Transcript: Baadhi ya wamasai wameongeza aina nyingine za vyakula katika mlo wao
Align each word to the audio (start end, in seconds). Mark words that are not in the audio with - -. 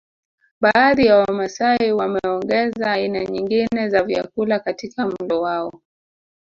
Baadhi 0.61 1.05
ya 1.05 1.17
wamasai 1.17 1.91
wameongeza 1.91 2.91
aina 2.91 3.25
nyingine 3.25 3.89
za 3.89 4.03
vyakula 4.03 4.59
katika 4.59 5.07
mlo 5.07 5.41
wao 5.41 5.81